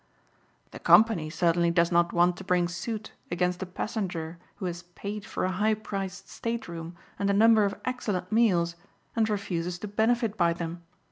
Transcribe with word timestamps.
"The 0.71 0.79
company 0.79 1.29
certainly 1.29 1.69
does 1.69 1.91
not 1.91 2.11
want 2.11 2.35
to 2.37 2.43
bring 2.43 2.67
suit 2.67 3.11
against 3.29 3.61
a 3.61 3.67
passenger 3.67 4.39
who 4.55 4.65
has 4.65 4.81
paid 4.81 5.23
for 5.25 5.45
a 5.45 5.51
high 5.51 5.75
priced 5.75 6.27
state 6.27 6.67
room 6.67 6.95
and 7.19 7.29
a 7.29 7.33
number 7.33 7.65
of 7.65 7.79
excellent 7.85 8.31
meals 8.31 8.75
and 9.15 9.29
refuses 9.29 9.77
to 9.77 9.87
benefit 9.87 10.35
by 10.37 10.53
them. 10.53 10.81